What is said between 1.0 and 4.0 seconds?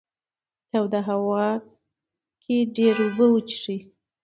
هوا کې ډېرې اوبه وڅښئ.